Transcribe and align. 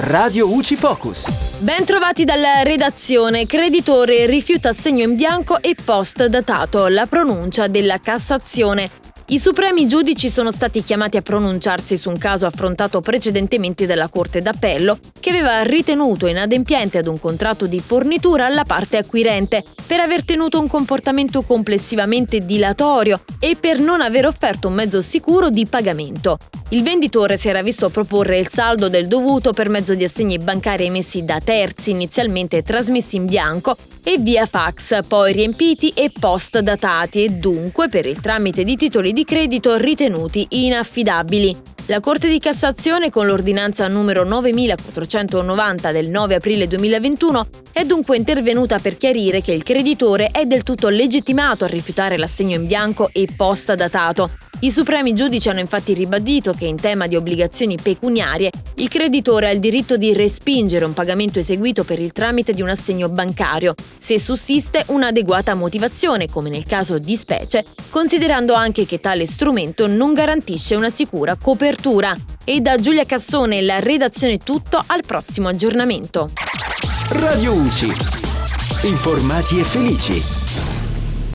Radio 0.00 0.46
UCI 0.46 0.76
Focus. 0.76 1.58
Ben 1.58 1.84
trovati 1.84 2.24
dalla 2.24 2.62
redazione. 2.62 3.46
Creditore 3.46 4.26
rifiuta 4.26 4.68
assegno 4.68 5.02
in 5.02 5.16
bianco 5.16 5.60
e 5.60 5.74
post 5.74 6.24
datato. 6.26 6.86
La 6.86 7.06
pronuncia 7.06 7.66
della 7.66 7.98
Cassazione. 7.98 9.07
I 9.30 9.38
supremi 9.38 9.86
giudici 9.86 10.30
sono 10.30 10.50
stati 10.50 10.82
chiamati 10.82 11.18
a 11.18 11.22
pronunciarsi 11.22 11.98
su 11.98 12.08
un 12.08 12.16
caso 12.16 12.46
affrontato 12.46 13.02
precedentemente 13.02 13.84
dalla 13.84 14.08
Corte 14.08 14.40
d'Appello, 14.40 14.98
che 15.20 15.28
aveva 15.28 15.62
ritenuto 15.64 16.26
inadempiente 16.26 16.96
ad 16.96 17.06
un 17.06 17.20
contratto 17.20 17.66
di 17.66 17.78
fornitura 17.78 18.46
alla 18.46 18.64
parte 18.64 18.96
acquirente 18.96 19.62
per 19.86 20.00
aver 20.00 20.24
tenuto 20.24 20.58
un 20.58 20.66
comportamento 20.66 21.42
complessivamente 21.42 22.38
dilatorio 22.38 23.20
e 23.38 23.54
per 23.60 23.80
non 23.80 24.00
aver 24.00 24.24
offerto 24.24 24.68
un 24.68 24.74
mezzo 24.74 25.02
sicuro 25.02 25.50
di 25.50 25.66
pagamento. 25.66 26.38
Il 26.70 26.82
venditore 26.82 27.36
si 27.36 27.50
era 27.50 27.60
visto 27.60 27.90
proporre 27.90 28.38
il 28.38 28.48
saldo 28.50 28.88
del 28.88 29.08
dovuto 29.08 29.52
per 29.52 29.68
mezzo 29.68 29.94
di 29.94 30.04
assegni 30.04 30.38
bancari 30.38 30.86
emessi 30.86 31.22
da 31.24 31.38
terzi, 31.38 31.90
inizialmente 31.90 32.62
trasmessi 32.62 33.16
in 33.16 33.26
bianco, 33.26 33.76
e 34.08 34.16
via 34.16 34.46
fax, 34.46 35.06
poi 35.06 35.34
riempiti 35.34 35.90
e 35.90 36.10
post 36.18 36.58
datati 36.60 37.24
e 37.24 37.28
dunque 37.28 37.90
per 37.90 38.06
il 38.06 38.18
tramite 38.22 38.64
di 38.64 38.74
titoli 38.74 39.12
di 39.12 39.22
credito 39.22 39.76
ritenuti 39.76 40.46
inaffidabili. 40.48 41.77
La 41.90 42.00
Corte 42.00 42.28
di 42.28 42.38
Cassazione, 42.38 43.08
con 43.08 43.24
l'ordinanza 43.24 43.88
numero 43.88 44.22
9490 44.22 45.90
del 45.90 46.10
9 46.10 46.34
aprile 46.34 46.68
2021, 46.68 47.46
è 47.72 47.86
dunque 47.86 48.18
intervenuta 48.18 48.78
per 48.78 48.98
chiarire 48.98 49.40
che 49.40 49.52
il 49.52 49.62
creditore 49.62 50.28
è 50.30 50.44
del 50.44 50.64
tutto 50.64 50.90
legittimato 50.90 51.64
a 51.64 51.68
rifiutare 51.68 52.18
l'assegno 52.18 52.56
in 52.56 52.66
bianco 52.66 53.08
e 53.10 53.26
posta 53.34 53.74
datato. 53.74 54.30
I 54.60 54.70
supremi 54.72 55.14
giudici 55.14 55.48
hanno 55.48 55.60
infatti 55.60 55.94
ribadito 55.94 56.52
che 56.52 56.66
in 56.66 56.76
tema 56.76 57.06
di 57.06 57.14
obbligazioni 57.14 57.78
pecuniarie 57.80 58.50
il 58.74 58.88
creditore 58.88 59.46
ha 59.46 59.50
il 59.52 59.60
diritto 59.60 59.96
di 59.96 60.12
respingere 60.12 60.84
un 60.84 60.92
pagamento 60.92 61.38
eseguito 61.38 61.84
per 61.84 62.00
il 62.00 62.10
tramite 62.10 62.52
di 62.52 62.60
un 62.60 62.68
assegno 62.68 63.08
bancario, 63.08 63.74
se 63.98 64.18
sussiste 64.18 64.82
un'adeguata 64.88 65.54
motivazione, 65.54 66.28
come 66.28 66.50
nel 66.50 66.66
caso 66.66 66.98
di 66.98 67.14
specie, 67.14 67.64
considerando 67.88 68.52
anche 68.52 68.84
che 68.84 68.98
tale 68.98 69.26
strumento 69.26 69.86
non 69.86 70.12
garantisce 70.12 70.74
una 70.74 70.90
sicura 70.90 71.36
copertura. 71.40 71.77
E 72.44 72.60
da 72.60 72.76
Giulia 72.76 73.04
Cassone 73.04 73.62
la 73.62 73.78
redazione 73.78 74.34
è 74.34 74.38
tutto 74.38 74.82
al 74.84 75.02
prossimo 75.06 75.48
aggiornamento. 75.48 76.30
Radio 77.10 77.52
UCI. 77.54 77.92
Informati 78.82 79.58
e 79.58 79.64
felici. 79.64 80.37